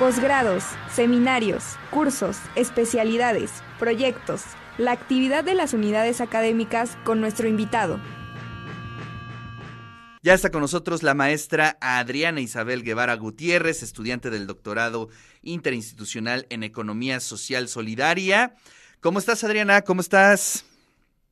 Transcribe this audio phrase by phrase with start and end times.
[0.00, 4.44] Posgrados, seminarios, cursos, especialidades, proyectos,
[4.78, 8.00] la actividad de las unidades académicas con nuestro invitado.
[10.22, 15.10] Ya está con nosotros la maestra Adriana Isabel Guevara Gutiérrez, estudiante del doctorado
[15.42, 18.54] interinstitucional en Economía Social Solidaria.
[19.02, 19.82] ¿Cómo estás, Adriana?
[19.82, 20.64] ¿Cómo estás?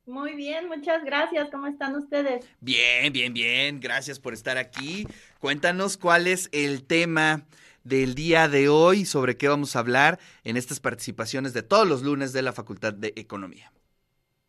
[0.05, 1.49] Muy bien, muchas gracias.
[1.49, 2.45] ¿Cómo están ustedes?
[2.61, 3.79] Bien, bien, bien.
[3.79, 5.07] Gracias por estar aquí.
[5.39, 7.47] Cuéntanos cuál es el tema
[7.83, 12.01] del día de hoy, sobre qué vamos a hablar en estas participaciones de todos los
[12.01, 13.71] lunes de la Facultad de Economía.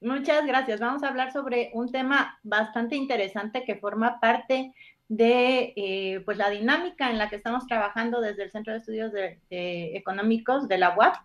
[0.01, 0.80] Muchas gracias.
[0.80, 4.73] Vamos a hablar sobre un tema bastante interesante que forma parte
[5.09, 9.12] de eh, pues la dinámica en la que estamos trabajando desde el Centro de Estudios
[9.51, 11.17] Económicos de la UAP.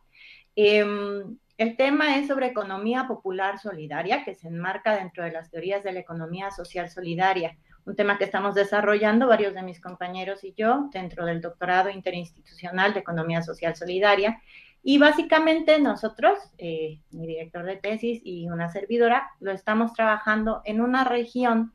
[0.55, 5.83] Em, el tema es sobre economía popular solidaria, que se enmarca dentro de las teorías
[5.83, 10.53] de la economía social solidaria un tema que estamos desarrollando varios de mis compañeros y
[10.57, 14.41] yo dentro del doctorado interinstitucional de Economía Social Solidaria.
[14.81, 20.81] Y básicamente nosotros, eh, mi director de tesis y una servidora, lo estamos trabajando en
[20.81, 21.73] una región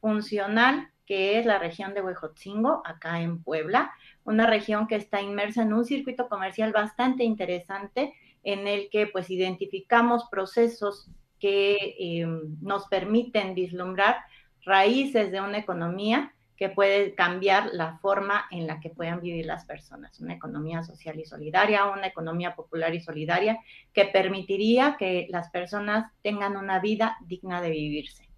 [0.00, 3.90] funcional que es la región de Huejotzingo, acá en Puebla,
[4.24, 8.12] una región que está inmersa en un circuito comercial bastante interesante
[8.42, 12.26] en el que pues identificamos procesos que eh,
[12.60, 14.16] nos permiten vislumbrar
[14.68, 19.64] raíces de una economía que puede cambiar la forma en la que puedan vivir las
[19.64, 20.18] personas.
[20.20, 23.58] Una economía social y solidaria, una economía popular y solidaria
[23.94, 28.28] que permitiría que las personas tengan una vida digna de vivirse.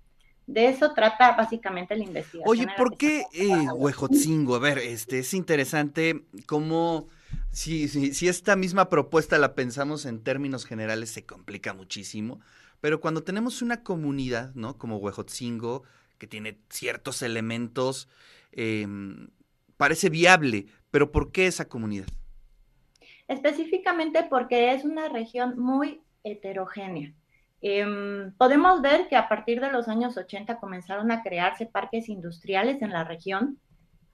[0.47, 2.45] De eso trata básicamente la investigación.
[2.47, 4.55] Oye, ¿por qué eh, Huejotzingo?
[4.55, 7.09] A ver, este, es interesante cómo,
[7.51, 12.41] si, si, si esta misma propuesta la pensamos en términos generales, se complica muchísimo,
[12.81, 14.77] pero cuando tenemos una comunidad, ¿no?
[14.77, 15.85] Como Huejotzingo,
[16.21, 18.09] que tiene ciertos elementos,
[18.53, 19.31] em,
[19.77, 22.07] parece viable, pero ¿por qué esa comunidad?
[23.27, 27.15] Específicamente porque es una región muy heterogénea.
[27.63, 32.83] Em, podemos ver que a partir de los años 80 comenzaron a crearse parques industriales
[32.83, 33.59] en la región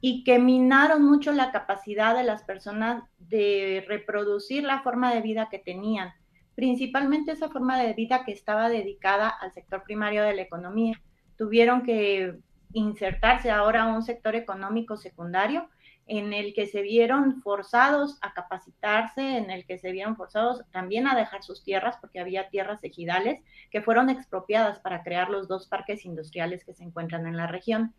[0.01, 5.49] y que minaron mucho la capacidad de las personas de reproducir la forma de vida
[5.51, 6.13] que tenían,
[6.55, 11.01] principalmente esa forma de vida que estaba dedicada al sector primario de la economía
[11.37, 12.39] tuvieron que
[12.73, 15.69] insertarse ahora a un sector económico secundario
[16.07, 21.09] en el que se vieron forzados a capacitarse, en el que se vieron forzados también
[21.09, 25.67] a dejar sus tierras, porque había tierras ejidales que fueron expropiadas para crear los dos
[25.67, 27.93] parques industriales que se encuentran en la región.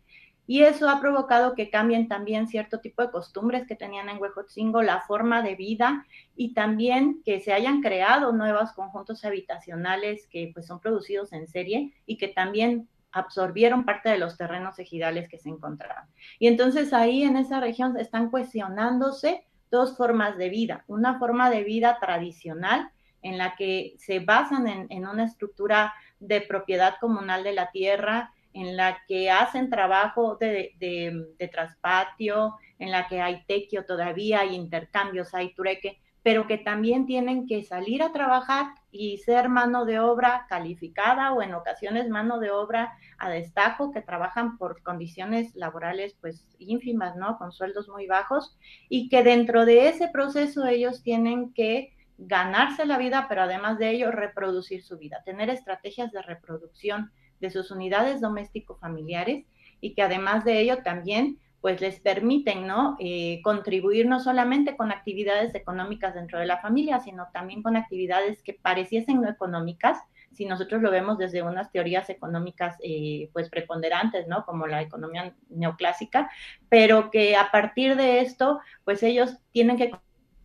[0.46, 4.80] Y eso ha provocado que cambien también cierto tipo de costumbres que tenían en Huejotzingo,
[4.80, 10.66] la forma de vida y también que se hayan creado nuevos conjuntos habitacionales que pues
[10.66, 15.48] son producidos en serie y que también absorbieron parte de los terrenos ejidales que se
[15.48, 16.06] encontraban.
[16.38, 20.84] Y entonces ahí en esa región están cuestionándose dos formas de vida.
[20.86, 22.90] Una forma de vida tradicional
[23.22, 28.76] en la que se basan en, una estructura de propiedad comunal de la tierra, en
[28.76, 35.34] la que hacen trabajo de, de traspatio, en la que hay tequio todavía, hay intercambios,
[35.34, 40.46] hay trueque, pero que también tienen que salir a trabajar y ser mano de obra
[40.48, 46.46] calificada o en ocasiones mano de obra a destajo que trabajan por condiciones laborales pues
[46.58, 47.38] ínfimas, ¿no?
[47.38, 48.58] Con sueldos muy bajos
[48.88, 53.90] y que dentro de ese proceso ellos tienen que ganarse la vida, pero además de
[53.90, 59.46] ello reproducir su vida, tener estrategias de reproducción de sus unidades doméstico-familiares
[59.80, 62.96] y que además de ello también pues les permiten, ¿no?
[63.00, 68.42] Eh, contribuir no solamente con actividades económicas dentro de la familia, sino también con actividades
[68.42, 69.98] que pareciesen no económicas,
[70.32, 74.44] si nosotros lo vemos desde unas teorías económicas eh, pues preponderantes, ¿no?
[74.44, 76.30] Como la economía neoclásica,
[76.68, 79.90] pero que a partir de esto, pues ellos tienen que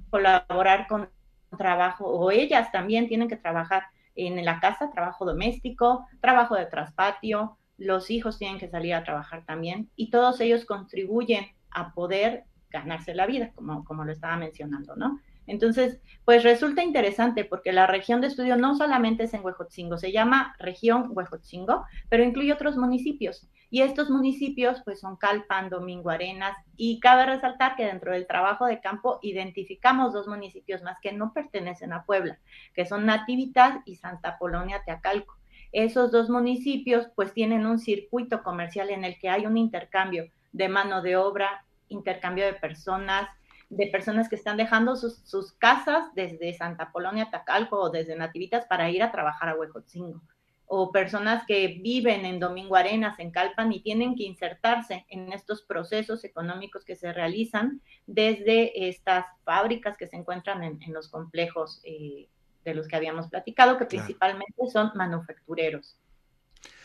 [0.10, 1.10] colaborar con
[1.58, 3.84] trabajo, o ellas también tienen que trabajar
[4.16, 9.46] en la casa, trabajo doméstico, trabajo de traspatio, los hijos tienen que salir a trabajar
[9.46, 14.96] también y todos ellos contribuyen a poder ganarse la vida, como, como lo estaba mencionando,
[14.96, 15.20] ¿no?
[15.46, 20.12] Entonces, pues resulta interesante porque la región de estudio no solamente es en Huejotzingo, se
[20.12, 23.48] llama región Huejotzingo, pero incluye otros municipios.
[23.70, 28.66] Y estos municipios, pues son Calpan, Domingo Arenas, y cabe resaltar que dentro del trabajo
[28.68, 32.40] de campo identificamos dos municipios más que no pertenecen a Puebla,
[32.74, 35.38] que son Natividad y Santa Polonia Teacalco.
[35.74, 40.70] Esos dos municipios pues tienen un circuito comercial en el que hay un intercambio de
[40.70, 43.28] mano de obra, intercambio de personas,
[43.70, 48.92] de personas que están dejando sus, casas desde Santa Polonia, Tacalco o desde Nativitas para
[48.92, 50.22] ir a trabajar a Huejotzingo.
[50.68, 55.64] O personas que viven en Domingo Arenas, en Calpan, y tienen que insertarse en estos
[55.64, 62.28] procesos económicos que se realizan desde estas fábricas que se encuentran en, los complejos eh,
[62.64, 65.98] de los que habíamos platicado, que principalmente son manufactureros.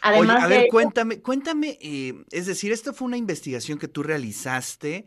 [0.01, 5.07] Además a ver, cuéntame, cuéntame, eh, es decir, esto fue una investigación que tú realizaste,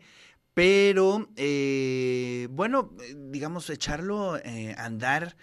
[0.54, 5.36] pero, eh, bueno, digamos, echarlo a andar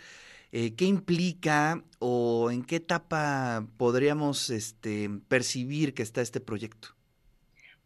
[0.52, 6.96] eh, ¿Qué implica o en qué etapa podríamos este, percibir que está este proyecto?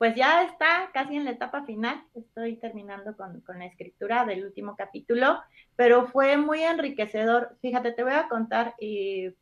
[0.04, 4.76] Pues ya está casi en la etapa final, estoy terminando con, la escritura del último
[4.76, 5.40] capítulo,
[5.78, 7.56] pero fue muy enriquecedor.
[7.62, 9.34] Fíjate, te voy a contar, eh,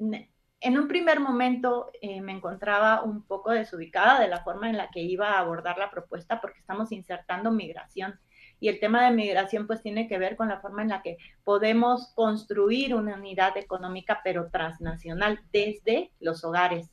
[0.00, 4.90] en un primer momento eh, me encontraba un poco desubicada de la forma en la
[4.90, 8.18] que iba a abordar la propuesta porque estamos insertando migración
[8.58, 11.18] y el tema de migración pues tiene que ver con la forma en la que
[11.44, 16.90] podemos construir una unidad económica pero transnacional desde los hogares.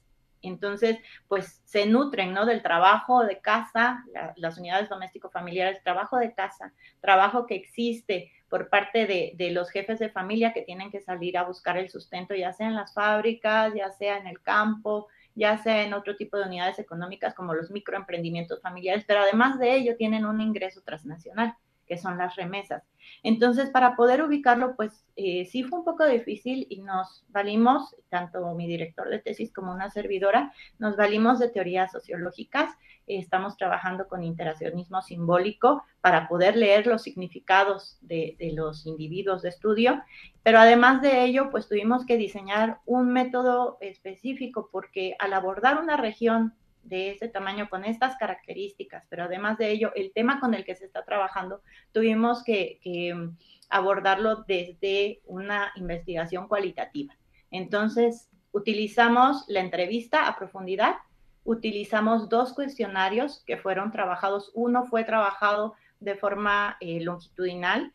[0.48, 0.98] Entonces,
[1.28, 2.46] pues se nutren, ¿no?
[2.46, 4.04] Del trabajo de casa,
[4.36, 10.00] las unidades doméstico-familiares, trabajo de casa, trabajo que existe por parte de, de, los jefes
[10.00, 13.74] de familia que tienen que salir a buscar el sustento, ya sea en las fábricas,
[13.74, 17.70] ya sea en el campo, ya sea en otro tipo de unidades económicas como los
[17.70, 22.84] microemprendimientos familiares, pero además de ello tienen un ingreso transnacional, que son las remesas.
[23.24, 28.54] Entonces, para poder ubicarlo, pues eh, sí fue un poco difícil y nos valimos, tanto
[28.56, 32.70] mi director de tesis como una servidora, nos valimos de teorías sociológicas.
[33.08, 39.50] estamos trabajando con interaccionismo simbólico para poder leer los significados de, de los individuos de
[39.50, 40.02] estudio,
[40.42, 45.98] pero además de ello, pues tuvimos que diseñar un método específico porque al abordar una
[45.98, 46.56] región
[46.86, 50.76] de ese tamaño con estas características, pero además de ello, el tema con el que
[50.76, 51.62] se está trabajando,
[51.92, 52.80] tuvimos que,
[53.14, 53.38] mm,
[53.70, 57.18] abordarlo desde una investigación cualitativa.
[57.50, 60.96] Entonces, utilizamos la entrevista a profundidad,
[61.44, 64.52] utilizamos dos cuestionarios que fueron trabajados.
[64.54, 67.94] Uno fue trabajado de forma eh, longitudinal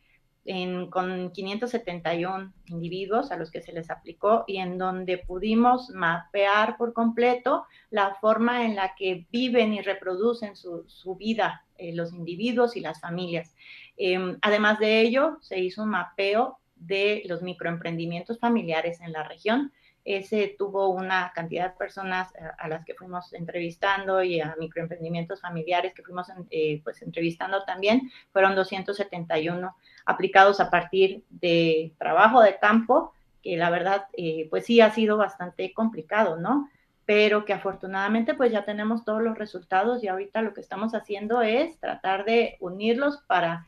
[0.90, 6.92] con 571 individuos a los que se les aplicó y en donde pudimos mapear por
[6.92, 12.80] completo la forma en la que viven y reproducen su, vida eh, los individuos y
[12.80, 13.54] las familias.
[13.96, 19.72] Em, además de ello, se hizo un mapeo de los microemprendimientos familiares en la región
[20.04, 25.40] ese tuvo una cantidad de personas eh, a, las que fuimos entrevistando y a microemprendimientos
[25.40, 29.76] familiares que fuimos eh, pues entrevistando también, fueron 271
[30.06, 33.12] aplicados a partir de trabajo de campo,
[33.42, 36.68] que la verdad eh, pues sí ha sido bastante complicado, ¿no?
[37.04, 41.42] Pero que afortunadamente pues ya tenemos todos los resultados y ahorita lo que estamos haciendo
[41.42, 43.66] es tratar de unirlos para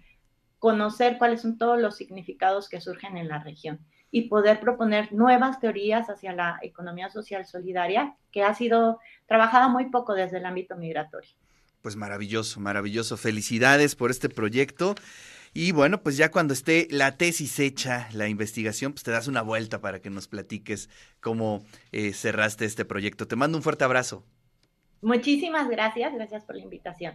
[0.59, 3.81] conocer cuáles son todos los significados que surgen en la región
[4.13, 9.87] y poder proponer nuevas teorías hacia la economía social solidaria, que ha sido trabajada muy
[9.87, 11.31] poco desde el ámbito migratorio.
[11.81, 13.17] Pues maravilloso, maravilloso.
[13.17, 14.95] Felicidades por este proyecto.
[15.55, 19.43] Y bueno, pues ya cuando esté la tesis hecha, la investigación, pues te das una
[19.43, 23.27] vuelta para que nos platiques cómo eh, cerraste este proyecto.
[23.27, 24.25] Te mando un fuerte abrazo.
[25.01, 27.15] Muchísimas gracias, gracias por la invitación.